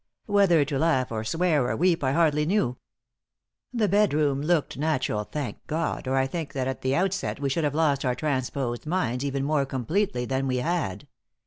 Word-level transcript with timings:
Whether 0.25 0.65
to 0.65 0.79
laugh 0.79 1.11
or 1.11 1.23
swear 1.23 1.69
or 1.69 1.75
weep 1.75 2.03
I 2.03 2.13
hardly 2.13 2.43
knew. 2.47 2.79
The 3.71 3.87
bedroom 3.87 4.41
looked 4.41 4.75
natural, 4.75 5.25
thank 5.25 5.57
God, 5.67 6.07
or 6.07 6.15
I 6.15 6.25
think 6.25 6.53
that 6.53 6.67
at 6.67 6.81
the 6.81 6.95
outset 6.95 7.39
we 7.39 7.49
should 7.49 7.63
have 7.65 7.75
lost 7.75 8.03
our 8.03 8.15
transposed 8.15 8.87
minds 8.87 9.23
even 9.23 9.43
more 9.43 9.63
completely 9.67 10.25
than 10.25 10.47
we 10.47 10.57
had. 10.57 11.07